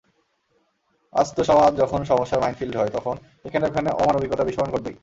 আস্ত 1.13 1.37
সমাজ 1.41 1.71
যখন 1.77 1.99
সমস্যার 2.03 2.41
মাইনফিল্ড 2.41 2.75
হয়, 2.77 2.91
তখন 2.93 3.15
এখানে 3.45 3.65
ওখানে 3.67 3.89
অমানবিকতার 3.93 4.47
বিস্ফোরণ 4.47 4.69
ঘটবেই। 4.71 4.95